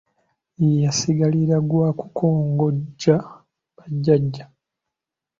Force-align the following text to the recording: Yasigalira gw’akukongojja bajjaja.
Yasigalira 0.81 1.57
gw’akukongojja 1.69 3.15
bajjaja. 3.77 4.45